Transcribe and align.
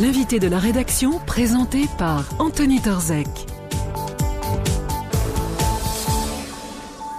L'invité 0.00 0.38
de 0.38 0.48
la 0.48 0.58
rédaction 0.58 1.18
présenté 1.26 1.86
par 1.98 2.24
Anthony 2.38 2.80
Torzek. 2.80 3.51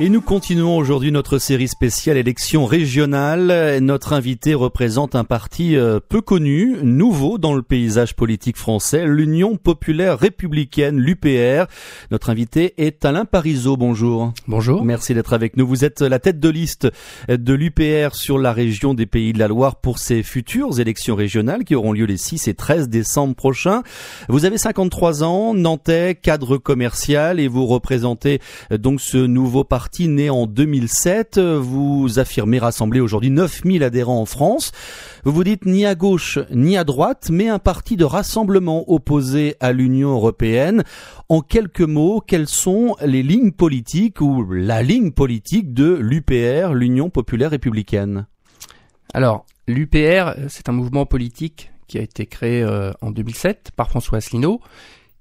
Et 0.03 0.09
nous 0.09 0.19
continuons 0.19 0.75
aujourd'hui 0.75 1.13
notre 1.13 1.37
série 1.37 1.69
spéciale 1.69 2.17
élection 2.17 2.65
régionale. 2.65 3.79
Notre 3.79 4.11
invité 4.11 4.53
représente 4.53 5.15
un 5.15 5.23
parti 5.23 5.77
euh, 5.77 6.01
peu 6.01 6.19
connu, 6.19 6.75
nouveau 6.83 7.37
dans 7.37 7.53
le 7.53 7.61
paysage 7.61 8.13
politique 8.13 8.57
français, 8.57 9.05
l'Union 9.07 9.55
populaire 9.55 10.19
républicaine, 10.19 10.97
l'UPR. 10.97 11.67
Notre 12.11 12.31
invité 12.31 12.73
est 12.83 13.05
Alain 13.05 13.23
Parisot. 13.23 13.77
Bonjour. 13.77 14.33
Bonjour. 14.45 14.83
Merci 14.83 15.13
d'être 15.13 15.31
avec 15.31 15.55
nous. 15.55 15.65
Vous 15.65 15.85
êtes 15.85 16.01
la 16.01 16.19
tête 16.19 16.41
de 16.41 16.49
liste 16.49 16.89
de 17.29 17.53
l'UPR 17.53 18.13
sur 18.13 18.37
la 18.37 18.51
région 18.51 18.93
des 18.93 19.05
Pays 19.05 19.31
de 19.31 19.39
la 19.39 19.47
Loire 19.47 19.77
pour 19.77 19.99
ces 19.99 20.21
futures 20.21 20.81
élections 20.81 21.15
régionales 21.15 21.63
qui 21.63 21.75
auront 21.75 21.93
lieu 21.93 22.05
les 22.05 22.17
6 22.17 22.49
et 22.49 22.55
13 22.55 22.89
décembre 22.89 23.35
prochains. 23.35 23.83
Vous 24.27 24.43
avez 24.43 24.57
53 24.57 25.23
ans, 25.23 25.53
nantais, 25.53 26.15
cadre 26.15 26.57
commercial 26.57 27.39
et 27.39 27.47
vous 27.47 27.65
représentez 27.67 28.41
euh, 28.73 28.77
donc 28.77 28.99
ce 28.99 29.17
nouveau 29.17 29.63
parti 29.63 29.92
parti 29.93 30.07
né 30.07 30.31
en 30.31 30.47
2007. 30.47 31.37
Vous 31.37 32.17
affirmez 32.17 32.57
rassembler 32.57 32.99
aujourd'hui 32.99 33.29
9000 33.29 33.83
adhérents 33.83 34.21
en 34.21 34.25
France. 34.25 34.71
Vous 35.23 35.31
vous 35.31 35.43
dites 35.43 35.67
ni 35.67 35.85
à 35.85 35.93
gauche 35.93 36.39
ni 36.49 36.77
à 36.77 36.83
droite, 36.83 37.29
mais 37.31 37.47
un 37.47 37.59
parti 37.59 37.95
de 37.95 38.03
rassemblement 38.03 38.91
opposé 38.91 39.55
à 39.59 39.71
l'Union 39.71 40.09
européenne. 40.09 40.83
En 41.29 41.41
quelques 41.41 41.81
mots, 41.81 42.23
quelles 42.25 42.47
sont 42.47 42.95
les 43.05 43.21
lignes 43.21 43.51
politiques 43.51 44.19
ou 44.19 44.51
la 44.51 44.81
ligne 44.81 45.11
politique 45.11 45.75
de 45.75 45.93
l'UPR, 45.93 46.73
l'Union 46.73 47.11
populaire 47.11 47.51
républicaine? 47.51 48.25
Alors, 49.13 49.45
l'UPR, 49.67 50.33
c'est 50.47 50.69
un 50.69 50.73
mouvement 50.73 51.05
politique 51.05 51.71
qui 51.85 51.99
a 51.99 52.01
été 52.01 52.25
créé 52.25 52.63
euh, 52.63 52.93
en 53.01 53.11
2007 53.11 53.69
par 53.75 53.91
François 53.91 54.17
Asselineau, 54.17 54.59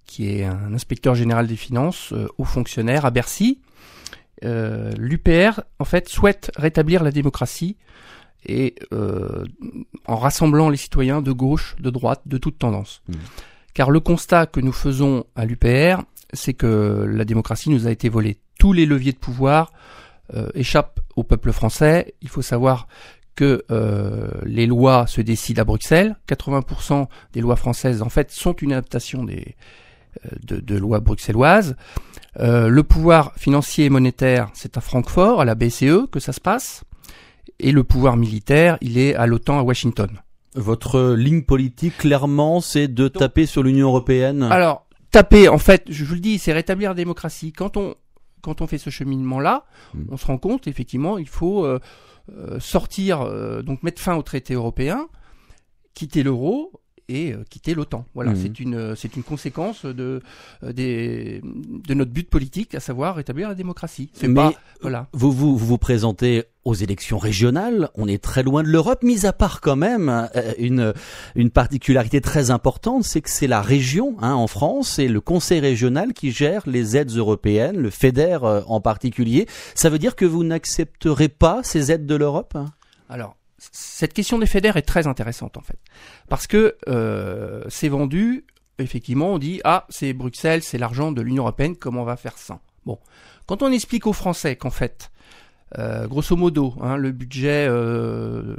qui 0.06 0.30
est 0.30 0.44
un 0.44 0.72
inspecteur 0.72 1.14
général 1.14 1.46
des 1.46 1.56
finances, 1.56 2.14
euh, 2.14 2.26
haut 2.38 2.44
fonctionnaire 2.44 3.04
à 3.04 3.10
Bercy, 3.10 3.60
l'UPR 4.42 5.60
en 5.78 5.84
fait 5.84 6.08
souhaite 6.08 6.50
rétablir 6.56 7.02
la 7.02 7.10
démocratie 7.10 7.76
et 8.44 8.74
euh, 8.92 9.44
en 10.06 10.16
rassemblant 10.16 10.68
les 10.68 10.76
citoyens 10.76 11.22
de 11.22 11.32
gauche, 11.32 11.76
de 11.78 11.90
droite, 11.90 12.22
de 12.26 12.38
toute 12.38 12.58
tendance. 12.58 13.02
Mmh. 13.08 13.14
Car 13.74 13.90
le 13.90 14.00
constat 14.00 14.46
que 14.46 14.60
nous 14.60 14.72
faisons 14.72 15.24
à 15.36 15.44
l'UPR, 15.44 16.02
c'est 16.32 16.54
que 16.54 17.06
la 17.08 17.24
démocratie 17.24 17.70
nous 17.70 17.86
a 17.86 17.90
été 17.90 18.08
volée. 18.08 18.38
Tous 18.58 18.72
les 18.72 18.86
leviers 18.86 19.12
de 19.12 19.18
pouvoir 19.18 19.72
euh, 20.34 20.48
échappent 20.54 21.00
au 21.16 21.22
peuple 21.22 21.52
français. 21.52 22.14
Il 22.20 22.28
faut 22.28 22.42
savoir 22.42 22.86
que 23.34 23.64
euh, 23.70 24.28
les 24.44 24.66
lois 24.66 25.06
se 25.06 25.20
décident 25.20 25.62
à 25.62 25.64
Bruxelles. 25.64 26.16
80% 26.28 27.06
des 27.32 27.40
lois 27.40 27.56
françaises, 27.56 28.02
en 28.02 28.08
fait, 28.10 28.30
sont 28.30 28.52
une 28.54 28.72
adaptation 28.72 29.24
des, 29.24 29.38
euh, 29.38 29.52
de, 30.42 30.60
de 30.60 30.76
lois 30.76 31.00
bruxelloises. 31.00 31.76
Euh, 32.40 32.68
le 32.68 32.82
pouvoir 32.82 33.32
financier 33.36 33.86
et 33.86 33.90
monétaire, 33.90 34.50
c'est 34.54 34.76
à 34.76 34.80
Francfort, 34.80 35.40
à 35.40 35.44
la 35.44 35.54
BCE 35.54 36.06
que 36.10 36.20
ça 36.20 36.32
se 36.32 36.40
passe. 36.40 36.84
Et 37.58 37.72
le 37.72 37.84
pouvoir 37.84 38.16
militaire, 38.16 38.78
il 38.80 38.98
est 38.98 39.14
à 39.14 39.26
l'OTAN 39.26 39.58
à 39.58 39.62
Washington. 39.62 40.10
Votre 40.54 41.12
ligne 41.12 41.42
politique, 41.42 41.98
clairement, 41.98 42.60
c'est 42.60 42.88
de 42.88 43.08
taper 43.08 43.46
sur 43.46 43.62
l'Union 43.62 43.88
européenne 43.88 44.42
Alors, 44.44 44.86
taper, 45.10 45.48
en 45.48 45.58
fait, 45.58 45.84
je 45.88 46.04
vous 46.04 46.14
le 46.14 46.20
dis, 46.20 46.38
c'est 46.38 46.52
rétablir 46.52 46.90
la 46.90 46.94
démocratie. 46.94 47.52
Quand 47.52 47.76
on, 47.76 47.94
quand 48.42 48.60
on 48.60 48.66
fait 48.66 48.78
ce 48.78 48.90
cheminement-là, 48.90 49.64
hmm. 49.94 50.04
on 50.10 50.16
se 50.16 50.26
rend 50.26 50.38
compte, 50.38 50.66
effectivement, 50.66 51.18
il 51.18 51.28
faut 51.28 51.64
euh, 51.64 51.78
euh 52.36 52.58
sortir, 52.60 53.22
euh, 53.22 53.62
donc 53.62 53.82
mettre 53.82 54.00
fin 54.00 54.16
au 54.16 54.22
traité 54.22 54.54
européen, 54.54 55.08
quitter 55.94 56.22
l'euro, 56.22 56.72
et 57.08 57.32
euh, 57.32 57.44
quitter 57.48 57.74
l'OTAN. 57.74 58.04
Voilà, 58.14 58.32
mmh. 58.32 58.36
c'est 58.36 58.60
une 58.60 58.74
euh, 58.74 58.94
c'est 58.94 59.16
une 59.16 59.22
conséquence 59.22 59.84
de 59.84 60.20
euh, 60.62 60.72
des 60.72 61.40
de 61.42 61.94
notre 61.94 62.10
but 62.10 62.28
politique, 62.28 62.74
à 62.74 62.80
savoir 62.80 63.16
rétablir 63.16 63.48
la 63.48 63.54
démocratie. 63.54 64.10
Mais 64.22 64.34
pas, 64.34 64.54
voilà. 64.80 65.08
Vous, 65.12 65.32
vous 65.32 65.56
vous 65.56 65.66
vous 65.66 65.78
présentez 65.78 66.44
aux 66.64 66.74
élections 66.74 67.18
régionales, 67.18 67.90
on 67.96 68.06
est 68.06 68.22
très 68.22 68.44
loin 68.44 68.62
de 68.62 68.68
l'Europe, 68.68 69.02
mis 69.02 69.26
à 69.26 69.32
part 69.32 69.60
quand 69.60 69.74
même 69.74 70.28
une 70.58 70.94
une 71.34 71.50
particularité 71.50 72.20
très 72.20 72.50
importante, 72.50 73.02
c'est 73.02 73.20
que 73.20 73.30
c'est 73.30 73.48
la 73.48 73.62
région 73.62 74.16
hein, 74.20 74.34
en 74.34 74.46
France 74.46 75.00
et 75.00 75.08
le 75.08 75.20
Conseil 75.20 75.58
régional 75.58 76.12
qui 76.12 76.30
gère 76.30 76.62
les 76.66 76.96
aides 76.96 77.10
européennes, 77.10 77.78
le 77.78 77.90
FEDER 77.90 78.38
en 78.66 78.80
particulier. 78.80 79.46
Ça 79.74 79.90
veut 79.90 79.98
dire 79.98 80.14
que 80.14 80.24
vous 80.24 80.44
n'accepterez 80.44 81.28
pas 81.28 81.62
ces 81.64 81.90
aides 81.90 82.06
de 82.06 82.14
l'Europe? 82.14 82.56
Alors 83.08 83.36
cette 83.70 84.12
question 84.12 84.38
des 84.38 84.46
fédères 84.46 84.76
est 84.76 84.82
très 84.82 85.06
intéressante 85.06 85.56
en 85.56 85.60
fait, 85.60 85.78
parce 86.28 86.46
que 86.46 86.76
euh, 86.88 87.64
c'est 87.68 87.88
vendu, 87.88 88.44
effectivement, 88.78 89.32
on 89.32 89.38
dit 89.38 89.60
ah 89.64 89.86
c'est 89.88 90.12
Bruxelles, 90.12 90.62
c'est 90.62 90.78
l'argent 90.78 91.12
de 91.12 91.22
l'Union 91.22 91.44
européenne, 91.44 91.76
comment 91.76 92.02
on 92.02 92.06
va 92.06 92.16
faire 92.16 92.38
ça? 92.38 92.60
Bon, 92.86 92.98
quand 93.46 93.62
on 93.62 93.70
explique 93.70 94.06
aux 94.06 94.12
Français 94.12 94.56
qu'en 94.56 94.70
fait, 94.70 95.12
euh, 95.78 96.08
grosso 96.08 96.36
modo, 96.36 96.74
hein, 96.80 96.96
le 96.96 97.12
budget, 97.12 97.66
euh, 97.68 98.56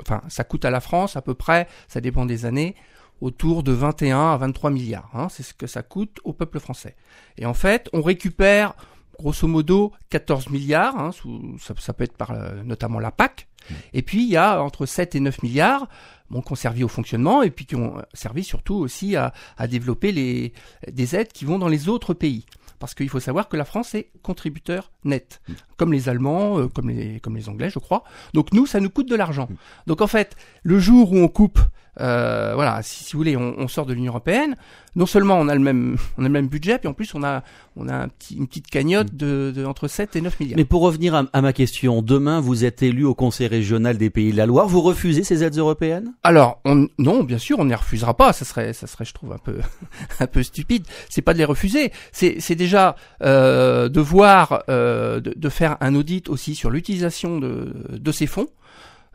enfin 0.00 0.22
ça 0.28 0.44
coûte 0.44 0.64
à 0.64 0.70
la 0.70 0.80
France 0.80 1.16
à 1.16 1.22
peu 1.22 1.34
près, 1.34 1.66
ça 1.88 2.00
dépend 2.00 2.24
des 2.24 2.46
années, 2.46 2.76
autour 3.20 3.62
de 3.62 3.72
21 3.72 4.32
à 4.32 4.36
23 4.36 4.70
milliards. 4.70 5.10
Hein, 5.14 5.28
c'est 5.28 5.42
ce 5.42 5.54
que 5.54 5.66
ça 5.66 5.82
coûte 5.82 6.18
au 6.24 6.32
peuple 6.32 6.60
français. 6.60 6.96
Et 7.38 7.46
en 7.46 7.54
fait, 7.54 7.88
on 7.92 8.02
récupère 8.02 8.74
grosso 9.18 9.46
modo 9.46 9.92
14 10.10 10.50
milliards, 10.50 10.98
hein, 10.98 11.12
sous, 11.12 11.56
ça, 11.58 11.92
peut 11.92 12.04
être 12.04 12.16
par 12.16 12.32
notamment 12.64 12.98
la 12.98 13.10
PAC, 13.10 13.48
et 13.92 14.02
puis 14.02 14.22
il 14.22 14.28
y 14.28 14.36
a 14.36 14.62
entre 14.62 14.86
7 14.86 15.14
et 15.14 15.20
9 15.20 15.42
milliards 15.42 15.88
bon, 16.30 16.40
qui 16.40 16.52
ont 16.52 16.56
servi 16.56 16.84
au 16.84 16.88
fonctionnement 16.88 17.42
et 17.42 17.50
puis 17.50 17.66
qui 17.66 17.76
ont 17.76 18.00
servi 18.14 18.44
surtout 18.44 18.74
aussi 18.74 19.16
à, 19.16 19.32
développer 19.68 20.52
des 20.90 21.16
aides 21.16 21.32
qui 21.32 21.44
vont 21.44 21.58
dans 21.58 21.68
les 21.68 21.88
autres 21.88 22.14
pays. 22.14 22.46
Parce 22.78 22.94
qu'il 22.94 23.08
faut 23.08 23.20
savoir 23.20 23.48
que 23.48 23.56
la 23.56 23.64
France 23.64 23.94
est 23.94 24.10
contributeur 24.22 24.92
net, 25.04 25.40
comme 25.76 25.92
les 25.92 26.08
Allemands, 26.08 26.58
euh, 26.58 26.68
comme 26.68 26.90
les 26.90 27.20
comme 27.20 27.36
les 27.36 27.48
Anglais, 27.48 27.70
je 27.70 27.78
crois. 27.78 28.04
Donc 28.34 28.52
nous, 28.52 28.66
ça 28.66 28.80
nous 28.80 28.90
coûte 28.90 29.08
de 29.08 29.16
l'argent. 29.16 29.48
Donc 29.86 30.00
en 30.00 30.06
fait, 30.06 30.36
le 30.62 30.78
jour 30.78 31.12
où 31.12 31.16
on 31.16 31.28
coupe 31.28 31.60
euh, 32.00 32.52
voilà, 32.54 32.82
si, 32.82 33.04
si, 33.04 33.12
vous 33.14 33.20
voulez, 33.20 33.36
on, 33.36 33.54
on 33.58 33.68
sort 33.68 33.86
de 33.86 33.94
l'Union 33.94 34.12
européenne. 34.12 34.56
Non 34.96 35.06
seulement 35.06 35.34
on 35.34 35.48
a 35.48 35.54
le 35.54 35.60
même, 35.60 35.96
on 36.16 36.22
a 36.22 36.26
le 36.26 36.32
même 36.32 36.48
budget, 36.48 36.78
puis 36.78 36.88
en 36.88 36.94
plus 36.94 37.14
on 37.14 37.22
a, 37.22 37.42
on 37.76 37.86
a 37.86 37.94
un 37.94 38.08
petit, 38.08 38.36
une 38.36 38.46
petite 38.46 38.68
cagnotte 38.68 39.14
de, 39.14 39.52
de, 39.54 39.64
entre 39.66 39.88
7 39.88 40.16
et 40.16 40.22
9 40.22 40.40
milliards. 40.40 40.56
Mais 40.56 40.64
pour 40.64 40.80
revenir 40.80 41.14
à, 41.14 41.24
à, 41.34 41.42
ma 41.42 41.52
question, 41.52 42.00
demain 42.00 42.40
vous 42.40 42.64
êtes 42.64 42.82
élu 42.82 43.04
au 43.04 43.14
Conseil 43.14 43.46
régional 43.46 43.98
des 43.98 44.08
Pays 44.08 44.32
de 44.32 44.38
la 44.38 44.46
Loire, 44.46 44.68
vous 44.68 44.80
refusez 44.80 45.22
ces 45.22 45.44
aides 45.44 45.58
européennes? 45.58 46.14
Alors, 46.22 46.60
on, 46.64 46.88
non, 46.98 47.24
bien 47.24 47.36
sûr, 47.36 47.58
on 47.58 47.64
ne 47.64 47.70
les 47.70 47.74
refusera 47.74 48.16
pas. 48.16 48.32
Ça 48.32 48.46
serait, 48.46 48.72
ça 48.72 48.86
serait, 48.86 49.04
je 49.04 49.12
trouve, 49.12 49.32
un 49.32 49.38
peu, 49.38 49.58
un 50.20 50.26
peu 50.26 50.42
stupide. 50.42 50.86
C'est 51.10 51.22
pas 51.22 51.34
de 51.34 51.38
les 51.38 51.44
refuser. 51.44 51.92
C'est, 52.10 52.36
c'est 52.40 52.54
déjà 52.66 52.96
euh, 53.22 53.88
de 53.88 54.00
voir, 54.00 54.64
euh, 54.68 55.20
de, 55.20 55.48
faire 55.48 55.76
un 55.80 55.94
audit 55.94 56.28
aussi 56.28 56.54
sur 56.56 56.68
l'utilisation 56.70 57.38
de, 57.38 58.12
ces 58.12 58.26
fonds. 58.26 58.48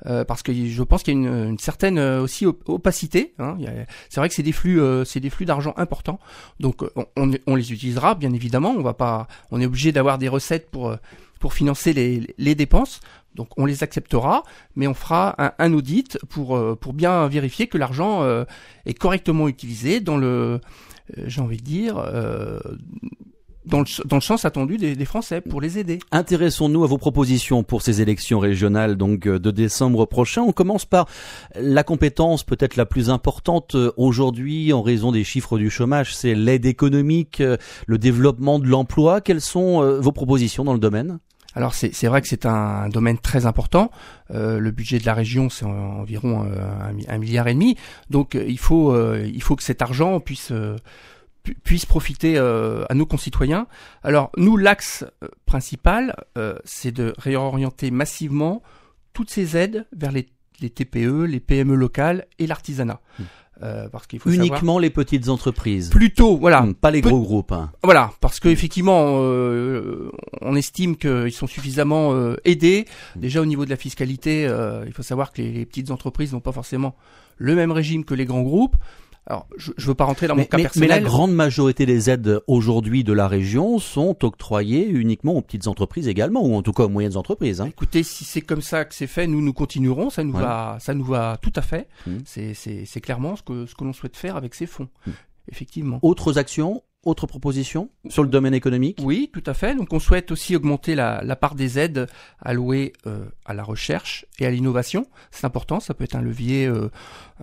Euh, 0.07 0.25
parce 0.25 0.41
que 0.41 0.51
je 0.51 0.81
pense 0.81 1.03
qu'il 1.03 1.13
y 1.13 1.27
a 1.27 1.29
une, 1.29 1.59
certaine 1.59 1.99
aussi 1.99 2.45
opacité. 2.47 3.33
Hein. 3.37 3.57
C'est 4.09 4.19
vrai 4.19 4.29
que 4.29 4.35
c'est 4.35 4.41
des 4.41 4.53
flux, 4.53 4.81
c'est 5.05 5.19
des 5.19 5.29
flux 5.29 5.45
d'argent 5.45 5.73
importants. 5.77 6.19
Donc 6.59 6.81
on, 7.45 7.55
les 7.55 7.73
utilisera 7.73 8.15
bien 8.15 8.33
évidemment. 8.33 8.71
On 8.71 8.81
va 8.81 8.93
pas, 8.93 9.27
on 9.51 9.61
est 9.61 9.65
obligé 9.65 9.91
d'avoir 9.91 10.17
des 10.17 10.29
recettes 10.29 10.71
pour 10.71 10.95
pour 11.39 11.53
financer 11.53 11.93
les, 11.93 12.55
dépenses. 12.55 12.99
Donc 13.35 13.49
on 13.57 13.65
les 13.65 13.83
acceptera, 13.83 14.43
mais 14.75 14.87
on 14.87 14.93
fera 14.93 15.35
un, 15.37 15.51
un 15.59 15.73
audit 15.73 16.17
pour 16.29 16.59
pour 16.79 16.93
bien 16.93 17.27
vérifier 17.27 17.67
que 17.67 17.77
l'argent 17.77 18.25
est 18.87 18.97
correctement 18.97 19.47
utilisé 19.47 19.99
dans 19.99 20.17
le, 20.17 20.61
j'ai 21.25 21.41
envie 21.41 21.57
de 21.57 21.63
dire, 21.63 22.03
dans 23.65 23.79
le, 23.79 24.07
dans 24.07 24.17
le 24.17 24.21
sens 24.21 24.45
attendu 24.45 24.77
des, 24.77 24.95
des, 24.95 25.05
Français 25.05 25.41
pour 25.41 25.61
les 25.61 25.77
aider. 25.77 25.99
Intéressons-nous 26.11 26.83
à 26.83 26.87
vos 26.87 26.97
propositions 26.97 27.63
pour 27.63 27.81
ces 27.81 28.01
élections 28.01 28.39
régionales 28.39 28.95
donc 28.95 29.27
euh, 29.27 29.39
de 29.39 29.51
décembre 29.51 30.05
prochain. 30.05 30.41
On 30.41 30.51
commence 30.51 30.85
par 30.85 31.07
la 31.55 31.83
compétence 31.83 32.43
peut-être 32.43 32.75
la 32.75 32.85
plus 32.85 33.09
importante 33.09 33.75
euh, 33.75 33.91
aujourd'hui 33.97 34.73
en 34.73 34.81
raison 34.81 35.11
des 35.11 35.23
chiffres 35.23 35.57
du 35.57 35.69
chômage, 35.69 36.15
c'est 36.15 36.33
l'aide 36.33 36.65
économique, 36.65 37.41
euh, 37.41 37.57
le 37.87 37.97
développement 37.97 38.59
de 38.59 38.67
l'emploi. 38.67 39.21
Quelles 39.21 39.41
sont 39.41 39.99
vos 39.99 40.11
propositions 40.11 40.63
dans 40.63 40.73
le 40.73 40.79
domaine? 40.79 41.19
Alors 41.53 41.73
c'est 41.73 42.07
vrai 42.07 42.21
que 42.21 42.27
c'est 42.27 42.45
un, 42.45 42.87
domaine 42.87 43.17
très 43.17 43.45
important. 43.45 43.91
Euh, 44.33 44.59
le 44.59 44.71
budget 44.71 44.99
de 44.99 45.05
la 45.05 45.13
région 45.13 45.49
c'est 45.49 45.65
environ 45.65 46.43
un, 46.43 46.93
un, 47.07 47.17
milliard 47.17 47.47
et 47.47 47.53
demi. 47.53 47.75
Donc 48.09 48.35
il 48.35 48.57
faut 48.57 48.95
il 49.15 49.41
faut 49.41 49.55
que 49.55 49.63
cet 49.63 49.81
argent 49.81 50.19
puisse 50.19 50.53
puisse 51.63 51.85
profiter 51.85 52.37
euh, 52.37 52.85
à 52.89 52.93
nos 52.93 53.05
concitoyens. 53.05 53.67
Alors 54.03 54.31
nous, 54.37 54.57
l'axe 54.57 55.05
euh, 55.23 55.27
principal, 55.45 56.15
euh, 56.37 56.55
c'est 56.65 56.91
de 56.91 57.13
réorienter 57.17 57.91
massivement 57.91 58.61
toutes 59.13 59.29
ces 59.29 59.57
aides 59.57 59.85
vers 59.95 60.11
les, 60.11 60.27
les 60.61 60.69
TPE, 60.69 61.25
les 61.25 61.39
PME 61.39 61.75
locales 61.75 62.25
et 62.39 62.47
l'artisanat. 62.47 63.01
Mmh. 63.19 63.23
Euh, 63.63 63.89
parce 63.89 64.07
qu'il 64.07 64.19
faut 64.19 64.31
uniquement 64.31 64.57
savoir... 64.57 64.79
les 64.79 64.89
petites 64.89 65.29
entreprises. 65.29 65.89
Plutôt, 65.89 66.35
voilà, 66.35 66.63
mmh, 66.63 66.73
pas 66.73 66.89
les 66.89 67.01
gros 67.01 67.21
groupes. 67.21 67.51
Hein. 67.51 67.71
Voilà, 67.83 68.11
parce 68.19 68.39
qu'effectivement, 68.39 69.17
euh, 69.19 70.09
on 70.41 70.55
estime 70.55 70.95
qu'ils 70.95 71.31
sont 71.31 71.45
suffisamment 71.45 72.13
euh, 72.13 72.37
aidés. 72.43 72.85
Mmh. 73.15 73.19
Déjà 73.19 73.41
au 73.41 73.45
niveau 73.45 73.65
de 73.65 73.69
la 73.69 73.75
fiscalité, 73.75 74.49
il 74.87 74.93
faut 74.93 75.03
savoir 75.03 75.31
que 75.31 75.43
les, 75.43 75.51
les 75.51 75.65
petites 75.65 75.91
entreprises 75.91 76.33
n'ont 76.33 76.39
pas 76.39 76.51
forcément 76.51 76.95
le 77.37 77.55
même 77.55 77.71
régime 77.71 78.03
que 78.03 78.15
les 78.15 78.25
grands 78.25 78.41
groupes. 78.41 78.77
Alors, 79.27 79.47
je, 79.55 79.71
je 79.77 79.85
veux 79.87 79.93
pas 79.93 80.05
rentrer 80.05 80.27
dans 80.27 80.35
mais, 80.35 80.41
mon 80.41 80.47
cas 80.47 80.57
mais- 80.57 80.63
mais 80.63 80.87
la 80.87 80.95
personnel. 80.95 81.03
grande 81.03 81.31
majorité 81.33 81.85
des 81.85 82.09
aides 82.09 82.41
aujourd'hui 82.47 83.03
de 83.03 83.13
la 83.13 83.27
région 83.27 83.77
sont 83.77 84.25
octroyées 84.25 84.87
uniquement 84.89 85.33
aux 85.35 85.41
petites 85.41 85.67
entreprises 85.67 86.07
également, 86.07 86.43
ou 86.43 86.55
en 86.55 86.63
tout 86.63 86.73
cas 86.73 86.83
aux 86.83 86.89
moyennes 86.89 87.17
entreprises. 87.17 87.61
Hein. 87.61 87.67
Écoutez, 87.67 88.01
si 88.03 88.23
c'est 88.25 88.41
comme 88.41 88.61
ça 88.63 88.83
que 88.83 88.95
c'est 88.95 89.05
fait, 89.07 89.27
nous 89.27 89.41
nous 89.41 89.53
continuerons. 89.53 90.09
Ça 90.09 90.23
nous 90.23 90.33
Ouais. 90.33 90.41
va, 90.41 90.77
ça 90.79 90.93
nous 90.95 91.05
va 91.05 91.37
tout 91.41 91.53
à 91.55 91.61
fait. 91.61 91.87
Mhm. 92.07 92.23
C'est 92.25 93.01
clairement 93.01 93.35
ce 93.35 93.43
que 93.43 93.65
ce 93.67 93.75
que 93.75 93.83
l'on 93.83 93.93
souhaite 93.93 94.17
faire 94.17 94.35
avec 94.37 94.55
ces 94.55 94.65
fonds. 94.65 94.89
Mhm. 95.05 95.13
Effectivement. 95.51 95.99
Autres 96.01 96.37
actions, 96.37 96.81
autres 97.03 97.25
propositions 97.25 97.89
sur 98.09 98.21
le 98.23 98.29
domaine 98.29 98.53
économique? 98.53 98.99
Oui, 99.03 99.29
tout 99.33 99.43
à 99.47 99.53
fait. 99.53 99.75
Donc 99.75 99.91
on 99.91 99.99
souhaite 99.99 100.31
aussi 100.31 100.55
augmenter 100.55 100.93
la, 100.93 101.21
la 101.23 101.35
part 101.35 101.55
des 101.55 101.79
aides 101.79 102.07
allouées 102.39 102.93
euh, 103.07 103.25
à 103.45 103.53
la 103.53 103.63
recherche 103.63 104.25
et 104.39 104.45
à 104.45 104.51
l'innovation. 104.51 105.07
C'est 105.31 105.45
important, 105.45 105.79
ça 105.79 105.93
peut 105.95 106.03
être 106.03 106.15
un 106.15 106.21
levier 106.21 106.67
euh, 106.67 106.89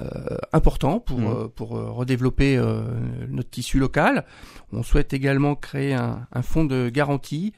euh, 0.00 0.36
important 0.52 1.00
pour, 1.00 1.18
Mhm. 1.18 1.26
euh, 1.26 1.48
pour 1.48 1.76
euh, 1.76 1.90
redévelopper 1.90 2.56
euh, 2.56 2.82
notre 3.28 3.50
tissu 3.50 3.78
local. 3.78 4.24
On 4.72 4.82
souhaite 4.82 5.12
également 5.12 5.56
créer 5.56 5.94
un, 5.94 6.26
un 6.32 6.42
fonds 6.42 6.64
de 6.64 6.88
garantie 6.88 7.52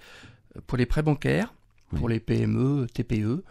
pour 0.66 0.78
les 0.78 0.86
prêts 0.86 1.02
bancaires, 1.02 1.52
pour 1.96 2.08
les 2.08 2.20
PME, 2.20 2.86
TPE. 2.94 3.42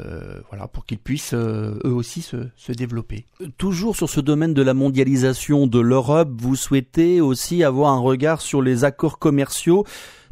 Euh, 0.00 0.40
voilà, 0.50 0.66
pour 0.68 0.86
qu'ils 0.86 0.98
puissent 0.98 1.34
euh, 1.34 1.78
eux 1.84 1.92
aussi 1.92 2.22
se, 2.22 2.36
se 2.56 2.72
développer. 2.72 3.26
Toujours 3.58 3.96
sur 3.96 4.08
ce 4.08 4.20
domaine 4.20 4.54
de 4.54 4.62
la 4.62 4.74
mondialisation 4.74 5.66
de 5.66 5.78
l'Europe, 5.80 6.30
vous 6.36 6.56
souhaitez 6.56 7.20
aussi 7.20 7.62
avoir 7.64 7.92
un 7.92 8.00
regard 8.00 8.40
sur 8.40 8.62
les 8.62 8.84
accords 8.84 9.18
commerciaux. 9.18 9.84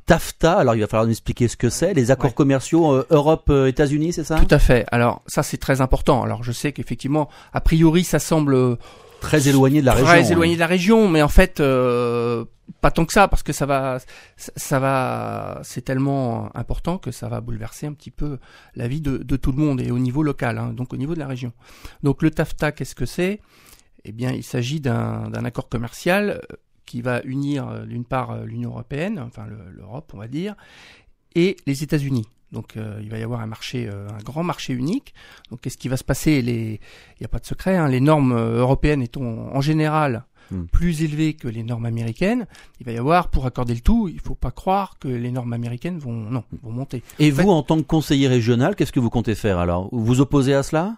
TAFTA, 0.04 0.54
alors 0.54 0.74
il 0.74 0.80
va 0.80 0.88
falloir 0.88 1.06
nous 1.06 1.12
expliquer 1.12 1.46
ce 1.46 1.56
que 1.56 1.70
c'est, 1.70 1.94
les 1.94 2.10
accords 2.10 2.30
Ouais. 2.30 2.34
commerciaux 2.34 2.92
euh, 2.92 3.06
Europe-États-Unis, 3.10 4.12
c'est 4.12 4.24
ça? 4.24 4.34
Tout 4.36 4.52
à 4.52 4.58
fait. 4.58 4.84
Alors 4.90 5.22
ça 5.28 5.44
c'est 5.44 5.58
très 5.58 5.80
important. 5.80 6.22
Alors 6.24 6.42
je 6.42 6.50
sais 6.50 6.72
qu'effectivement, 6.72 7.28
a 7.52 7.60
priori 7.60 8.02
ça 8.02 8.18
semble 8.18 8.54
euh, 8.54 8.76
Très 9.22 9.48
éloigné 9.48 9.80
de 9.80 9.86
la 9.86 9.92
très 9.92 10.02
région. 10.02 10.28
hein. 10.28 10.32
éloigné 10.32 10.54
de 10.54 10.60
la 10.60 10.66
région, 10.66 11.08
mais 11.08 11.22
en 11.22 11.28
fait 11.28 11.60
euh, 11.60 12.44
pas 12.80 12.90
tant 12.90 13.04
que 13.04 13.12
ça 13.12 13.28
parce 13.28 13.42
que 13.42 13.52
ça 13.52 13.64
va, 13.66 13.98
ça, 14.36 14.78
va, 14.80 15.60
c'est 15.62 15.82
tellement 15.82 16.54
important 16.56 16.98
que 16.98 17.10
ça 17.10 17.28
va 17.28 17.40
bouleverser 17.40 17.86
un 17.86 17.92
petit 17.92 18.10
peu 18.10 18.38
la 18.74 18.88
vie 18.88 19.00
de, 19.00 19.18
de 19.18 19.36
tout 19.36 19.52
le 19.52 19.58
monde 19.58 19.80
et 19.80 19.90
au 19.90 19.98
niveau 19.98 20.22
local, 20.22 20.58
hein, 20.58 20.72
donc 20.74 20.92
au 20.92 20.96
niveau 20.96 21.14
de 21.14 21.20
la 21.20 21.26
région. 21.28 21.52
Donc 22.02 22.22
le 22.22 22.30
TAFTA, 22.30 22.72
qu'est-ce 22.72 22.94
que 22.94 23.06
c'est? 23.06 23.40
Eh 24.04 24.12
bien, 24.12 24.32
il 24.32 24.42
s'agit 24.42 24.80
d'un 24.80 25.32
accord 25.44 25.68
commercial 25.68 26.40
euh, 26.50 26.56
qui 26.86 27.00
va 27.02 27.22
unir 27.22 27.68
euh, 27.68 27.84
d'une 27.86 28.04
part 28.04 28.44
l'Union 28.44 28.70
européenne, 28.70 29.20
enfin 29.24 29.46
le- 29.46 29.70
l'Europe, 29.70 30.10
on 30.14 30.18
va 30.18 30.26
dire, 30.28 30.56
et 31.36 31.56
les 31.66 31.82
États-Unis. 31.84 32.26
Donc 32.52 32.76
euh, 32.76 33.00
il 33.02 33.08
va 33.10 33.18
y 33.18 33.22
avoir 33.22 33.40
un 33.40 33.46
marché, 33.46 33.88
euh, 33.90 34.08
un 34.08 34.22
grand 34.22 34.42
marché 34.42 34.72
unique. 34.74 35.14
Donc 35.50 35.60
qu'est-ce 35.62 35.78
qui 35.78 35.88
va 35.88 35.96
se 35.96 36.04
passer? 36.04 36.42
Les, 36.42 36.80
il 37.14 37.20
n'y 37.20 37.24
a 37.24 37.28
pas 37.28 37.38
de 37.38 37.46
secret. 37.46 37.76
hein, 37.76 37.88
les 37.88 38.00
normes 38.00 38.32
euh, 38.32 38.58
européennes 38.58 39.02
étant 39.02 39.22
en 39.22 39.60
général 39.60 40.24
Hmm. 40.50 40.64
plus 40.64 41.02
élevées 41.04 41.34
que 41.34 41.46
les 41.46 41.62
normes 41.62 41.86
américaines, 41.86 42.46
il 42.80 42.84
va 42.84 42.90
y 42.92 42.98
avoir 42.98 43.28
pour 43.28 43.46
accorder 43.46 43.74
le 43.74 43.80
tout, 43.80 44.08
il 44.12 44.18
faut 44.20 44.34
pas 44.34 44.50
croire 44.50 44.98
que 44.98 45.06
les 45.08 45.30
normes 45.30 45.52
américaines 45.52 45.98
vont 45.98 46.12
non 46.12 46.42
vont 46.62 46.72
monter. 46.72 47.02
Et 47.20 47.30
En 47.32 47.34
fait- 47.36 47.42
vous, 47.44 47.50
en 47.50 47.62
tant 47.62 47.76
que 47.76 47.82
conseiller 47.86 48.26
régional, 48.28 48.74
qu'est-ce 48.74 48.90
que 48.92 48.98
vous 49.00 49.08
comptez 49.08 49.36
faire 49.36 49.58
alors? 49.60 49.88
Vous 49.92 50.04
vous 50.04 50.20
opposez 50.20 50.52
à 50.52 50.62
cela? 50.64 50.96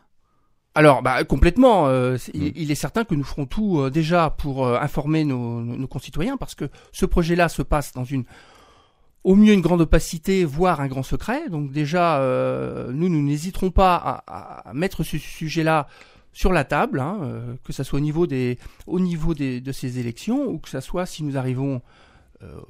Alors, 0.75 1.03
bah, 1.03 1.23
complètement. 1.25 1.87
euh, 1.87 2.17
c'est- 2.17 2.33
il, 2.35 2.53
il 2.57 2.71
est 2.71 2.75
certain 2.75 3.05
que 3.05 3.15
nous 3.15 3.23
ferons 3.23 3.47
tout 3.47 3.79
euh, 3.81 3.91
déjà 3.91 4.31
pour 4.31 4.67
euh, 4.67 4.79
informer 4.81 5.25
nos, 5.25 5.61
nos- 5.61 5.77
nos 5.77 5.87
concitoyens, 5.87 6.37
parce 6.39 6.55
que 6.57 6.69
ce 6.91 7.07
projet-là 7.07 7.49
se 7.49 7.63
passe 7.63 7.93
dans 7.93 8.05
une, 8.05 8.25
au 9.25 9.35
mieux 9.37 9.53
une 9.55 9.61
grande 9.63 9.81
opacité, 9.81 10.45
voire 10.45 10.81
un 10.81 10.87
grand 10.87 11.03
secret. 11.03 11.49
Donc 11.49 11.73
déjà, 11.73 12.21
euh, 12.21 12.93
nous, 12.93 13.09
nous 13.09 13.23
n'hésiterons 13.23 13.71
pas 13.71 13.97
à, 14.27 14.69
à 14.69 14.75
mettre 14.75 15.03
ce 15.03 15.19
sujet-là 15.19 15.89
sur 16.33 16.53
la 16.53 16.65
table, 16.65 17.01
hein, 17.01 17.19
euh, 17.23 17.55
que 17.65 17.73
ça 17.73 17.85
soit 17.85 17.99
au 17.99 18.03
niveau 18.03 18.27
des, 18.27 18.59
au 18.87 19.01
niveau 19.01 19.35
des, 19.35 19.61
de 19.61 19.73
ces 19.73 19.99
élections, 19.99 20.47
ou 20.49 20.59
que 20.59 20.69
ça 20.69 20.81
soit 20.81 21.07
si 21.07 21.23
nous 21.25 21.37
arrivons 21.39 21.81
euh, 22.43 22.61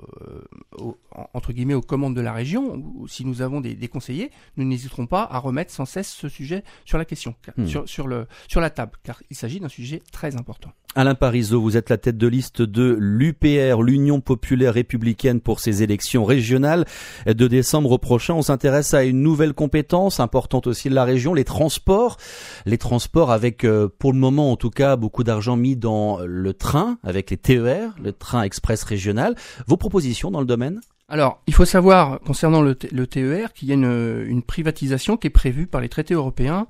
au- 0.78 0.96
entre 1.32 1.52
guillemets 1.52 1.74
aux 1.74 1.80
commandes 1.80 2.14
de 2.14 2.20
la 2.20 2.32
région, 2.32 2.74
ou 2.94 3.08
si 3.08 3.24
nous 3.24 3.40
avons 3.42 3.60
des, 3.60 3.74
des 3.74 3.88
conseillers, 3.88 4.30
nous 4.56 4.64
n'hésiterons 4.64 5.06
pas 5.06 5.26
à 5.28 5.38
remettre 5.38 5.72
sans 5.72 5.86
cesse 5.86 6.12
ce 6.12 6.28
sujet 6.28 6.62
sur 6.84 6.98
la 6.98 7.04
question, 7.06 7.34
Hmm. 7.56 7.66
sur, 7.66 7.88
sur, 7.88 8.06
le, 8.06 8.26
sur 8.48 8.60
la 8.60 8.70
table, 8.70 8.92
car 9.02 9.22
il 9.30 9.36
s'agit 9.36 9.58
d'un 9.60 9.68
sujet 9.68 10.02
très 10.12 10.36
important. 10.36 10.70
Alain 10.96 11.16
Parisot, 11.16 11.60
vous 11.60 11.76
êtes 11.76 11.90
la 11.90 11.98
tête 11.98 12.16
de 12.16 12.28
liste 12.28 12.62
de 12.62 12.96
l'UPR, 13.00 13.82
l'Union 13.82 14.20
populaire 14.20 14.74
républicaine 14.74 15.40
pour 15.40 15.58
ces 15.58 15.82
élections 15.82 16.24
régionales 16.24 16.84
de 17.26 17.48
décembre 17.48 17.98
prochain. 17.98 18.34
On 18.34 18.42
s'intéresse 18.42 18.94
à 18.94 19.02
une 19.02 19.20
nouvelle 19.20 19.54
compétence 19.54 20.20
importante 20.20 20.68
aussi 20.68 20.88
de 20.88 20.94
la 20.94 21.04
région, 21.04 21.34
les 21.34 21.44
transports. 21.44 22.16
Les 22.64 22.78
transports 22.78 23.32
avec, 23.32 23.64
euh, 23.64 23.88
pour 23.98 24.12
le 24.12 24.18
moment 24.18 24.52
en 24.52 24.56
tout 24.56 24.70
cas, 24.70 24.94
beaucoup 24.94 25.24
d'argent 25.24 25.56
mis 25.56 25.74
dans 25.74 26.20
le 26.20 26.54
train, 26.54 26.98
avec 27.02 27.30
les 27.30 27.38
TER, 27.38 27.90
le 28.00 28.12
train 28.12 28.42
express 28.42 28.84
régional. 28.84 29.34
Vos 29.66 29.76
propositions 29.76 30.30
dans 30.30 30.40
le 30.40 30.46
domaine? 30.46 30.80
Alors, 31.08 31.42
il 31.48 31.54
faut 31.54 31.64
savoir, 31.64 32.20
concernant 32.20 32.62
le, 32.62 32.76
le 32.92 33.06
TER, 33.06 33.52
qu'il 33.52 33.68
y 33.68 33.72
a 33.72 33.74
une, 33.74 34.24
une 34.26 34.42
privatisation 34.42 35.16
qui 35.16 35.26
est 35.26 35.30
prévue 35.30 35.66
par 35.66 35.80
les 35.80 35.88
traités 35.88 36.14
européens 36.14 36.66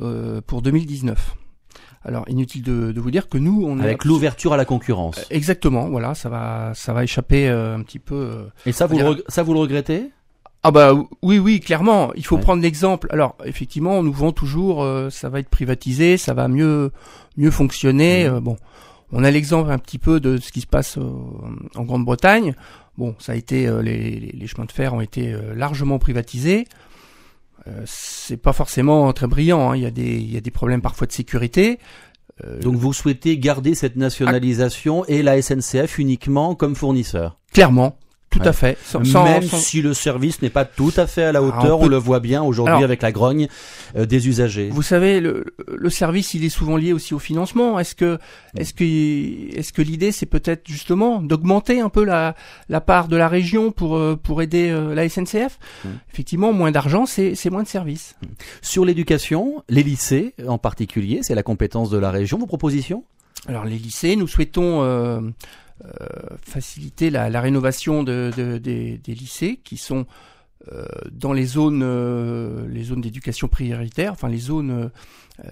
euh, 0.00 0.40
pour 0.46 0.62
2019. 0.62 1.36
Alors, 2.04 2.24
inutile 2.28 2.62
de, 2.62 2.92
de 2.92 3.00
vous 3.00 3.10
dire 3.10 3.28
que 3.28 3.38
nous, 3.38 3.64
on 3.66 3.78
Avec 3.80 4.04
l'ouverture 4.04 4.52
à 4.52 4.56
la 4.58 4.64
concurrence. 4.66 5.18
Euh, 5.18 5.22
Exactement, 5.30 5.88
voilà, 5.88 6.14
ça 6.14 6.28
va, 6.28 6.72
ça 6.74 6.92
va 6.92 7.02
échapper 7.02 7.48
euh, 7.48 7.76
un 7.76 7.82
petit 7.82 7.98
peu. 7.98 8.14
euh. 8.14 8.44
Et 8.66 8.72
ça, 8.72 8.86
vous, 8.86 8.98
le, 8.98 9.24
ça, 9.28 9.42
vous 9.42 9.54
le 9.54 9.60
regrettez? 9.60 10.10
Ah 10.62 10.70
bah 10.70 10.92
oui, 11.22 11.38
oui, 11.38 11.60
clairement. 11.60 12.12
Il 12.14 12.24
faut 12.24 12.36
Ouais. 12.36 12.42
prendre 12.42 12.62
l'exemple. 12.62 13.06
Alors, 13.10 13.36
effectivement, 13.44 13.98
on 13.98 14.02
nous 14.02 14.12
vend 14.12 14.32
toujours, 14.32 14.82
euh, 14.82 15.08
ça 15.10 15.28
va 15.28 15.40
être 15.40 15.48
privatisé, 15.48 16.16
ça 16.16 16.34
va 16.34 16.48
mieux, 16.48 16.90
mieux 17.36 17.50
fonctionner. 17.50 18.28
Mhm. 18.28 18.34
euh, 18.36 18.40
bon, 18.40 18.56
on 19.12 19.24
a 19.24 19.30
l'exemple 19.30 19.70
un 19.70 19.78
petit 19.78 19.98
peu 19.98 20.20
de 20.20 20.36
ce 20.38 20.52
qui 20.52 20.60
se 20.60 20.66
passe 20.66 20.98
euh, 20.98 21.02
en 21.74 21.84
Grande-Bretagne. 21.84 22.54
Bon, 22.98 23.14
ça 23.18 23.32
a 23.32 23.34
été, 23.34 23.66
euh, 23.66 23.82
les, 23.82 23.96
les, 24.20 24.32
les 24.32 24.46
chemins 24.46 24.64
de 24.66 24.72
fer 24.72 24.94
ont 24.94 25.00
été 25.00 25.32
euh, 25.32 25.54
largement 25.54 25.98
privatisés. 25.98 26.66
Euh, 27.66 27.82
c'est 27.86 28.36
pas 28.36 28.52
forcément 28.52 29.12
très 29.12 29.26
brillant. 29.26 29.70
hein. 29.70 29.76
Il 29.76 29.82
y 29.82 29.86
a 29.86 29.90
des, 29.90 30.16
il 30.16 30.32
y 30.32 30.36
a 30.36 30.40
des 30.40 30.50
problèmes 30.50 30.82
parfois 30.82 31.06
de 31.06 31.12
sécurité. 31.12 31.78
Euh, 32.44 32.60
Donc 32.60 32.74
vous 32.76 32.92
souhaitez 32.92 33.38
garder 33.38 33.74
cette 33.74 33.96
nationalisation 33.96 35.04
et 35.06 35.22
la 35.22 35.40
SNCF 35.40 35.98
uniquement 35.98 36.54
comme 36.54 36.74
fournisseur? 36.74 37.38
Clairement, 37.52 37.96
tout 38.38 38.48
à 38.48 38.52
fait. 38.52 38.76
Sans- 38.84 39.04
sans- 39.04 39.24
Même 39.24 39.42
sans- 39.42 39.56
si 39.58 39.82
le 39.82 39.94
service 39.94 40.42
n'est 40.42 40.50
pas 40.50 40.64
tout 40.64 40.92
à 40.96 41.06
fait 41.06 41.24
à 41.24 41.32
la 41.32 41.42
hauteur, 41.42 41.80
on 41.80 41.88
le 41.88 41.96
voit 41.96 42.20
bien 42.20 42.42
aujourd'hui 42.42 42.84
avec 42.84 43.02
la 43.02 43.12
grogne 43.12 43.48
euh, 43.96 44.06
des 44.06 44.28
usagers. 44.28 44.68
Vous 44.72 44.82
savez, 44.82 45.20
le, 45.20 45.44
le 45.66 45.90
service, 45.90 46.34
il 46.34 46.44
est 46.44 46.48
souvent 46.48 46.76
lié 46.76 46.92
aussi 46.92 47.14
au 47.14 47.18
financement. 47.18 47.78
Est-ce 47.78 47.94
que, 47.94 48.18
est-ce 48.58 48.74
que, 48.74 48.84
est-ce 49.58 49.72
que 49.72 49.82
l'idée, 49.82 50.12
c'est 50.12 50.26
peut-être 50.26 50.62
justement 50.66 51.20
d'augmenter 51.22 51.80
un 51.80 51.88
peu 51.88 52.04
la, 52.04 52.34
la 52.68 52.80
part 52.80 53.08
de 53.08 53.16
la 53.16 53.28
région 53.28 53.70
pour, 53.72 53.96
euh, 53.96 54.16
pour 54.20 54.42
aider 54.42 54.70
euh, 54.70 54.94
la 54.94 55.08
SNCF 55.08 55.58
Mm. 55.84 55.88
Effectivement, 56.12 56.52
moins 56.52 56.70
d'argent, 56.70 57.06
c'est, 57.06 57.34
c'est 57.34 57.50
moins 57.50 57.62
de 57.62 57.68
services. 57.68 58.16
Sur 58.62 58.84
l'éducation, 58.84 59.62
les 59.68 59.82
lycées 59.82 60.34
en 60.46 60.58
particulier, 60.58 61.20
c'est 61.22 61.34
la 61.34 61.42
compétence 61.42 61.90
de 61.90 61.98
la 61.98 62.10
région. 62.10 62.38
Vos 62.38 62.46
propositions? 62.46 63.04
Alors, 63.46 63.64
les 63.64 63.76
lycées, 63.76 64.16
nous 64.16 64.26
souhaitons 64.26 64.82
euh, 64.82 65.20
faciliter 66.42 67.10
la, 67.10 67.30
la 67.30 67.40
rénovation 67.40 68.02
de, 68.02 68.30
de- 68.36 68.58
des, 68.58 68.98
des 68.98 69.14
lycées 69.14 69.60
qui 69.64 69.76
sont 69.76 70.06
euh, 70.72 70.86
dans 71.12 71.32
les 71.34 71.44
zones, 71.44 71.82
euh, 71.82 72.66
les 72.68 72.84
zones 72.84 73.02
d'éducation 73.02 73.48
prioritaire, 73.48 74.12
enfin 74.12 74.28
les 74.28 74.38
zones 74.38 74.70
euh, 74.70 74.88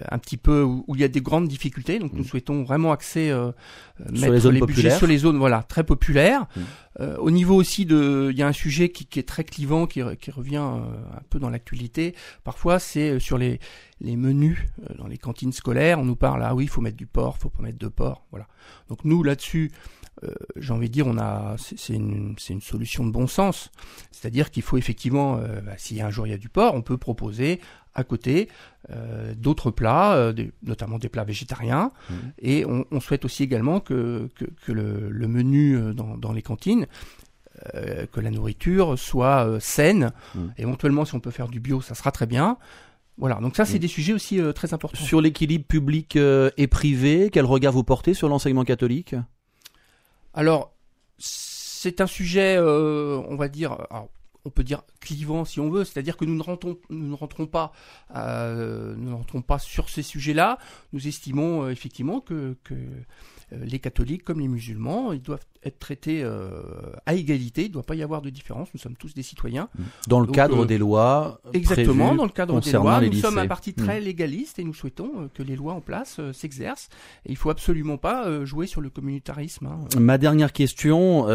un 0.09 0.17
petit 0.17 0.37
peu 0.37 0.63
où, 0.63 0.83
où 0.87 0.95
il 0.95 1.01
y 1.01 1.03
a 1.03 1.07
des 1.07 1.21
grandes 1.21 1.47
difficultés. 1.47 1.99
Donc 1.99 2.13
nous 2.13 2.23
Mm. 2.23 2.27
souhaitons 2.27 2.63
vraiment 2.63 2.91
axer 2.91 3.29
euh, 3.29 3.51
euh, 3.99 4.05
Sur 4.05 4.11
mettre 4.21 4.33
les 4.33 4.39
zones 4.39 4.59
budgets 4.65 4.97
sur 4.97 5.05
les 5.05 5.17
zones 5.19 5.37
voilà 5.37 5.61
très 5.61 5.83
populaires. 5.83 6.47
Mm. 6.55 6.61
Euh, 7.01 7.17
au 7.17 7.29
niveau 7.29 7.53
aussi 7.55 7.85
de, 7.85 8.29
il 8.31 8.37
y 8.39 8.41
a 8.41 8.47
un 8.47 8.53
sujet 8.53 8.89
qui, 8.89 9.05
qui 9.05 9.19
est 9.19 9.27
très 9.27 9.43
clivant, 9.43 9.85
qui, 9.87 9.99
re- 9.99 10.15
qui 10.15 10.31
revient 10.31 10.55
euh, 10.57 11.17
un 11.17 11.21
peu 11.29 11.37
dans 11.37 11.49
l'actualité. 11.49 12.15
Parfois, 12.43 12.79
c'est 12.79 13.11
euh, 13.11 13.19
sur 13.19 13.37
les 13.37 13.59
les 14.01 14.15
menus 14.17 14.57
euh, 14.89 14.95
dans 14.97 15.07
les 15.07 15.17
cantines 15.19 15.53
scolaires. 15.53 15.99
On 15.99 16.05
nous 16.05 16.15
parle 16.15 16.41
ah 16.43 16.55
oui, 16.55 16.63
il 16.63 16.69
faut 16.69 16.81
mettre 16.81 16.97
du 16.97 17.05
porc, 17.07 17.37
faut 17.37 17.49
pas 17.49 17.61
mettre 17.61 17.77
de 17.77 17.87
porc. 17.87 18.25
Voilà. 18.31 18.47
Donc 18.89 19.05
nous 19.05 19.21
là-dessus, 19.21 19.71
euh, 19.73 20.02
j'ai 20.55 20.71
envie 20.73 20.87
de 20.87 20.93
dire, 20.93 21.07
on 21.07 21.17
a, 21.17 21.55
c'est 21.57 21.93
une, 21.93 22.35
une 22.49 22.61
solution 22.61 23.05
de 23.05 23.11
bon 23.11 23.27
sens. 23.27 23.71
C'est-à-dire 24.11 24.51
qu'il 24.51 24.63
faut 24.63 24.77
effectivement, 24.77 25.37
euh, 25.37 25.59
bah, 25.61 25.73
si 25.77 26.01
un 26.01 26.09
jour 26.09 26.25
il 26.27 26.29
y 26.29 26.33
a 26.33 26.37
du 26.37 26.49
porc, 26.49 26.75
on 26.75 26.81
peut 26.81 26.97
proposer 26.97 27.59
à 27.95 28.03
côté 28.03 28.47
euh, 28.89 29.33
d'autres 29.35 29.69
plats, 29.69 30.13
euh, 30.15 30.31
des- 30.33 30.51
notamment 30.63 30.97
des 30.97 31.09
plats 31.09 31.23
végétariens. 31.25 31.91
Mhm. 32.09 32.15
Et 32.39 32.65
on, 32.65 32.85
on 32.91 32.99
souhaite 32.99 33.25
aussi 33.25 33.43
également 33.43 33.79
que, 33.79 34.29
que, 34.35 34.45
que 34.65 34.71
le, 34.71 35.09
le 35.09 35.27
menu 35.27 35.75
euh, 35.77 35.93
dans, 35.93 36.17
dans 36.17 36.31
les 36.31 36.41
cantines, 36.41 36.87
euh, 37.75 38.05
que 38.11 38.19
la 38.19 38.31
nourriture 38.31 38.97
soit 38.97 39.47
euh, 39.47 39.59
saine. 39.59 40.11
Mhm. 40.35 40.53
Éventuellement, 40.57 41.05
si 41.05 41.15
on 41.15 41.19
peut 41.19 41.31
faire 41.31 41.47
du 41.49 41.59
bio, 41.59 41.81
ça 41.81 41.95
sera 41.95 42.11
très 42.11 42.25
bien. 42.25 42.57
Voilà, 43.17 43.35
donc 43.35 43.55
ça, 43.55 43.65
c'est 43.65 43.75
Mhm. 43.75 43.79
des 43.81 43.87
sujets 43.87 44.13
aussi 44.13 44.41
euh, 44.41 44.53
très 44.53 44.73
importants. 44.73 45.03
Sur 45.03 45.21
l'équilibre 45.21 45.65
public 45.65 46.15
euh, 46.15 46.49
et 46.57 46.65
privé, 46.67 47.29
quel 47.31 47.45
regard 47.45 47.73
vous 47.73 47.83
portez 47.83 48.13
sur 48.15 48.27
l'enseignement 48.27 48.63
catholique? 48.63 49.15
Alors, 50.33 50.75
c'est 51.17 52.01
un 52.01 52.07
sujet, 52.07 52.55
euh, 52.57 53.21
on 53.27 53.35
va 53.35 53.47
dire, 53.47 53.87
on 54.45 54.49
peut 54.49 54.63
dire 54.63 54.83
clivant 54.99 55.45
si 55.45 55.59
on 55.59 55.69
veut, 55.69 55.83
c'est-à-dire 55.83 56.17
que 56.17 56.25
nous 56.25 56.35
ne 56.35 56.43
rentrons, 56.43 56.77
nous 56.89 57.07
ne 57.07 57.15
rentrons 57.15 57.47
pas, 57.47 57.71
euh, 58.15 58.93
nous 58.97 59.09
ne 59.09 59.15
rentrons 59.15 59.41
pas 59.41 59.59
sur 59.59 59.89
ces 59.89 60.03
sujets-là. 60.03 60.57
Nous 60.91 61.07
estimons 61.07 61.63
euh, 61.63 61.69
effectivement 61.69 62.19
que, 62.19 62.55
que 62.63 62.75
les 63.51 63.77
catholiques 63.77 64.23
comme 64.23 64.39
les 64.39 64.47
musulmans, 64.47 65.13
ils 65.13 65.21
doivent 65.21 65.45
être 65.63 65.77
traités 65.77 66.27
à 67.05 67.13
égalité. 67.13 67.63
Il 67.63 67.67
ne 67.67 67.73
doit 67.73 67.83
pas 67.83 67.93
y 67.93 68.01
avoir 68.01 68.23
de 68.23 68.31
différence. 68.31 68.69
Nous 68.73 68.79
sommes 68.79 68.95
tous 68.95 69.13
des 69.13 69.21
citoyens. 69.21 69.69
Dans 70.07 70.19
le 70.19 70.25
cadre 70.25 70.65
des 70.65 70.79
lois. 70.79 71.39
Exactement, 71.53 72.15
dans 72.15 72.23
le 72.23 72.31
cadre 72.31 72.59
des 72.59 72.71
lois. 72.71 73.01
Nous 73.01 73.13
sommes 73.13 73.37
un 73.37 73.47
parti 73.47 73.75
très 73.75 73.99
hmm. 73.99 74.05
légaliste 74.05 74.57
et 74.57 74.63
nous 74.63 74.73
souhaitons 74.73 75.29
que 75.35 75.43
les 75.43 75.55
lois 75.55 75.73
en 75.73 75.81
place 75.81 76.19
s'exercent. 76.31 76.89
Et 77.27 77.31
il 77.31 77.37
faut 77.37 77.51
absolument 77.51 77.97
pas 77.97 78.43
jouer 78.43 78.65
sur 78.65 78.81
le 78.81 78.89
communautarisme. 78.89 79.67
Hein. 79.67 79.99
Ma 79.99 80.17
dernière 80.17 80.51
question, 80.51 81.27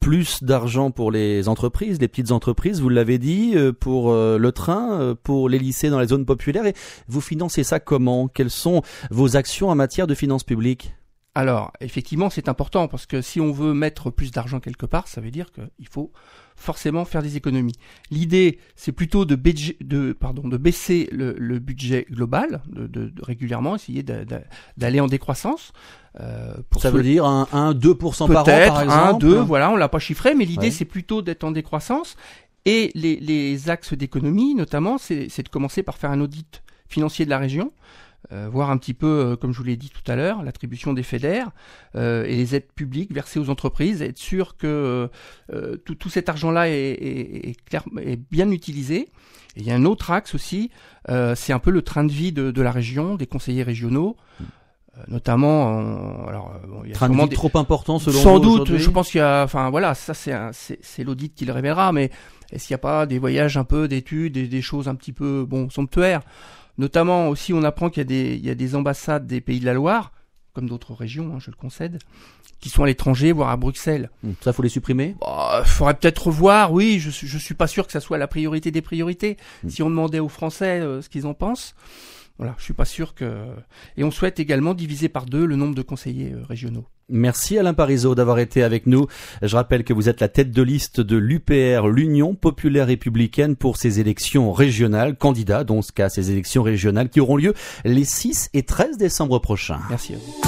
plus 0.00 0.44
d'argent 0.44 0.92
pour 0.92 1.10
les 1.10 1.48
entreprises, 1.48 2.00
les 2.00 2.06
petites 2.06 2.30
entreprises, 2.30 2.45
vous 2.80 2.88
l'avez 2.88 3.18
dit, 3.18 3.54
pour 3.80 4.12
le 4.12 4.50
train, 4.52 5.16
pour 5.22 5.48
les 5.48 5.58
lycées 5.58 5.90
dans 5.90 6.00
les 6.00 6.08
zones 6.08 6.26
populaires. 6.26 6.66
Et 6.66 6.74
vous 7.08 7.20
financez 7.20 7.64
ça 7.64 7.80
comment? 7.80 8.28
Quelles 8.28 8.50
sont 8.50 8.82
vos 9.10 9.36
actions 9.36 9.68
en 9.68 9.74
matière 9.74 10.06
de 10.06 10.14
finances 10.14 10.44
publiques? 10.44 10.94
Alors, 11.36 11.70
effectivement, 11.82 12.30
c'est 12.30 12.48
important 12.48 12.88
parce 12.88 13.04
que 13.04 13.20
si 13.20 13.42
on 13.42 13.52
veut 13.52 13.74
mettre 13.74 14.08
plus 14.08 14.30
d'argent 14.30 14.58
quelque 14.58 14.86
part, 14.86 15.06
ça 15.06 15.20
veut 15.20 15.30
dire 15.30 15.52
qu'il 15.52 15.86
faut 15.86 16.10
forcément 16.56 17.04
faire 17.04 17.22
des 17.22 17.36
économies. 17.36 17.74
L'idée, 18.10 18.58
c'est 18.74 18.90
plutôt 18.90 19.26
de, 19.26 19.38
de, 19.82 20.12
pardon, 20.14 20.48
de 20.48 20.56
baisser 20.56 21.10
le, 21.12 21.58
budget 21.58 22.06
global, 22.10 22.62
de, 22.70 23.12
régulièrement 23.22 23.76
essayer 23.76 24.02
d'aller 24.02 24.98
en 24.98 25.08
décroissance. 25.08 25.74
Euh, 26.20 26.54
pour 26.70 26.80
ça 26.80 26.90
veut 26.90 27.02
dire 27.02 27.26
un, 27.26 27.46
1-2% 27.52 28.32
par 28.32 28.40
an, 28.40 28.44
par 28.44 28.80
exemple 28.80 29.16
un, 29.16 29.18
2, 29.18 29.36
voilà, 29.40 29.70
on 29.70 29.76
l'a 29.76 29.90
pas 29.90 29.98
chiffré, 29.98 30.34
mais 30.34 30.46
l'idée, 30.46 30.70
c'est 30.70 30.86
plutôt 30.86 31.20
d'être 31.20 31.44
en 31.44 31.50
décroissance. 31.50 32.16
Et 32.64 32.90
les, 32.94 33.20
les 33.20 33.68
axes 33.68 33.92
d'économie, 33.92 34.54
notamment, 34.54 34.96
c'est 34.96 35.42
de 35.42 35.48
commencer 35.50 35.82
par 35.82 35.98
faire 35.98 36.10
un 36.12 36.22
audit 36.22 36.62
financier 36.88 37.26
de 37.26 37.30
la 37.30 37.38
région, 37.38 37.72
euh, 38.32 38.48
voir 38.50 38.70
un 38.70 38.78
petit 38.78 38.94
peu, 38.94 39.06
euh, 39.06 39.36
comme 39.36 39.52
je 39.52 39.58
vous 39.58 39.64
l'ai 39.64 39.76
dit 39.76 39.90
tout 39.90 40.10
à 40.10 40.16
l'heure, 40.16 40.42
l'attribution 40.42 40.92
des 40.92 41.04
FEDER 41.04 41.44
euh, 41.94 42.24
et 42.24 42.34
les 42.34 42.56
aides 42.56 42.72
publiques 42.74 43.12
versées 43.12 43.38
aux 43.38 43.50
entreprises, 43.50 44.02
être 44.02 44.18
sûr 44.18 44.56
que 44.56 45.08
tout, 45.84 45.94
tout, 45.94 46.08
cet 46.08 46.28
argent-là 46.28 46.68
est, 46.68 46.74
est, 46.74 47.56
est, 48.00 48.20
bien 48.30 48.50
utilisé. 48.50 49.10
Et 49.56 49.60
il 49.60 49.66
y 49.66 49.70
a 49.70 49.74
un 49.74 49.84
autre 49.84 50.10
axe 50.10 50.34
aussi, 50.34 50.70
c'est 51.08 51.52
un 51.52 51.58
peu 51.58 51.70
le 51.70 51.82
train 51.82 52.04
de 52.04 52.12
vie 52.12 52.32
de, 52.32 52.50
de 52.50 52.62
la 52.62 52.72
région, 52.72 53.14
des 53.14 53.26
conseillers 53.26 53.62
régionaux. 53.62 54.16
Notamment, 55.08 56.26
alors, 56.26 56.52
il 56.84 56.88
y 56.88 56.92
a 56.92 56.94
train 56.94 57.08
de 57.08 57.14
vie 57.14 57.28
trop 57.28 57.50
important 57.54 57.98
selon 57.98 58.18
Sans 58.18 58.38
doute, 58.38 58.76
je 58.76 58.90
pense 58.90 59.10
qu'il 59.10 59.18
y 59.18 59.22
a, 59.22 59.44
enfin 59.44 59.70
voilà, 59.70 59.94
ça 59.94 60.14
c'est 60.14 60.34
c'est 60.52 61.04
l'audit 61.04 61.34
qui 61.34 61.44
le 61.44 61.52
révélera, 61.52 61.92
mais 61.92 62.10
est-ce 62.50 62.66
qu'il 62.66 62.74
n'y 62.74 62.76
a 62.76 62.78
pas 62.78 63.06
des 63.06 63.18
voyages 63.18 63.56
un 63.56 63.64
peu 63.64 63.88
d'études, 63.88 64.34
des, 64.34 64.48
des 64.48 64.62
choses 64.62 64.88
un 64.88 64.94
petit 64.94 65.12
peu 65.12 65.44
bon 65.46 65.68
somptuaires? 65.70 66.22
Notamment 66.78 67.28
aussi, 67.28 67.52
on 67.52 67.62
apprend 67.62 67.90
qu'il 67.90 68.00
y, 68.00 68.02
a 68.02 68.04
des, 68.04 68.34
il 68.34 68.44
y 68.44 68.50
a 68.50 68.54
des 68.54 68.74
ambassades 68.74 69.26
des 69.26 69.40
pays 69.40 69.60
de 69.60 69.66
la 69.66 69.74
Loire, 69.74 70.12
comme 70.52 70.68
d'autres 70.68 70.94
régions, 70.94 71.32
hein, 71.34 71.38
je 71.38 71.50
le 71.50 71.56
concède, 71.56 71.98
qui 72.60 72.68
sont 72.68 72.82
à 72.82 72.86
l'étranger, 72.86 73.32
voire 73.32 73.50
à 73.50 73.56
Bruxelles. 73.56 74.10
Hmm. 74.22 74.32
Ça, 74.40 74.52
faut 74.52 74.62
les 74.62 74.68
supprimer? 74.68 75.16
Bah, 75.20 75.62
Faudrait 75.64 75.94
peut-être 75.94 76.26
revoir. 76.26 76.72
Oui, 76.72 76.98
je, 77.00 77.10
je 77.10 77.38
suis 77.38 77.54
pas 77.54 77.66
sûr 77.66 77.86
que 77.86 77.92
ça 77.92 78.00
soit 78.00 78.18
la 78.18 78.28
priorité 78.28 78.70
des 78.70 78.82
priorités. 78.82 79.36
Hmm. 79.62 79.68
Si 79.68 79.82
on 79.82 79.90
demandait 79.90 80.20
aux 80.20 80.28
Français 80.28 80.80
euh, 80.80 81.02
ce 81.02 81.08
qu'ils 81.08 81.26
en 81.26 81.34
pensent, 81.34 81.74
voilà, 82.38 82.54
je 82.58 82.64
suis 82.64 82.74
pas 82.74 82.84
sûr 82.84 83.14
que. 83.14 83.46
Et 83.96 84.04
on 84.04 84.10
souhaite 84.10 84.38
également 84.40 84.74
diviser 84.74 85.08
par 85.08 85.26
deux 85.26 85.46
le 85.46 85.56
nombre 85.56 85.74
de 85.74 85.82
conseillers 85.82 86.32
euh, 86.32 86.42
régionaux. 86.46 86.86
Merci 87.08 87.56
Alain 87.56 87.72
Parizeau 87.72 88.14
d'avoir 88.14 88.40
été 88.40 88.62
avec 88.62 88.86
nous. 88.86 89.06
Je 89.40 89.54
rappelle 89.54 89.84
que 89.84 89.92
vous 89.92 90.08
êtes 90.08 90.20
la 90.20 90.28
tête 90.28 90.50
de 90.50 90.62
liste 90.62 91.00
de 91.00 91.16
l'UPR, 91.16 91.86
l'Union 91.86 92.34
populaire 92.34 92.88
républicaine 92.88 93.54
pour 93.54 93.76
ces 93.76 94.00
élections 94.00 94.52
régionales, 94.52 95.16
candidat 95.16 95.62
dans 95.62 95.82
ce 95.82 95.92
cas 95.92 96.08
ces 96.08 96.32
élections 96.32 96.64
régionales 96.64 97.08
qui 97.08 97.20
auront 97.20 97.36
lieu 97.36 97.54
les 97.84 98.04
6 98.04 98.50
et 98.54 98.64
13 98.64 98.98
décembre 98.98 99.38
prochains. 99.38 99.78
Merci 99.88 100.14
à 100.14 100.16
vous. 100.16 100.42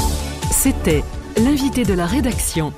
C'était 0.51 1.05
l'invité 1.37 1.85
de 1.85 1.95
la 1.95 2.07
rédaction. 2.07 2.73